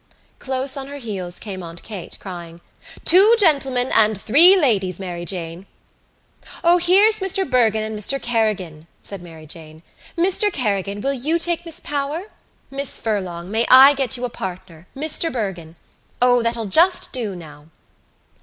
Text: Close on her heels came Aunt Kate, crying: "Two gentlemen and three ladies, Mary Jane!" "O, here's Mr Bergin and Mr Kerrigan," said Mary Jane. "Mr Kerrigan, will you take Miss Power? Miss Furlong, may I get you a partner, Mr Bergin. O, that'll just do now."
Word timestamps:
Close 0.39 0.77
on 0.77 0.87
her 0.87 0.97
heels 0.97 1.37
came 1.37 1.61
Aunt 1.61 1.83
Kate, 1.83 2.17
crying: 2.19 2.59
"Two 3.05 3.35
gentlemen 3.37 3.91
and 3.93 4.19
three 4.19 4.57
ladies, 4.59 4.97
Mary 4.99 5.25
Jane!" 5.25 5.67
"O, 6.63 6.79
here's 6.79 7.19
Mr 7.19 7.47
Bergin 7.47 7.83
and 7.83 7.99
Mr 7.99 8.19
Kerrigan," 8.19 8.87
said 9.03 9.21
Mary 9.21 9.45
Jane. 9.45 9.83
"Mr 10.17 10.51
Kerrigan, 10.51 11.01
will 11.01 11.13
you 11.13 11.37
take 11.37 11.67
Miss 11.67 11.79
Power? 11.79 12.31
Miss 12.71 12.97
Furlong, 12.97 13.51
may 13.51 13.63
I 13.69 13.93
get 13.93 14.17
you 14.17 14.25
a 14.25 14.29
partner, 14.29 14.87
Mr 14.95 15.31
Bergin. 15.31 15.75
O, 16.19 16.41
that'll 16.41 16.65
just 16.65 17.13
do 17.13 17.35
now." 17.35 17.67